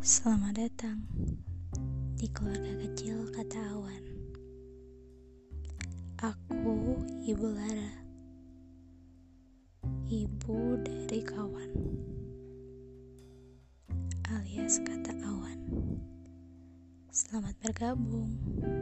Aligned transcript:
Selamat 0.00 0.56
datang 0.56 1.04
di 2.16 2.24
keluarga 2.32 2.72
kecil 2.88 3.28
kata 3.36 3.60
awan. 3.76 4.04
Aku 6.24 6.96
Ibu 7.28 7.46
Lara, 7.52 7.92
ibu 10.08 10.80
dari 10.80 11.20
kawan, 11.20 11.72
alias 14.40 14.80
kata 14.80 15.12
awan. 15.20 15.60
Selamat 17.12 17.60
bergabung. 17.60 18.79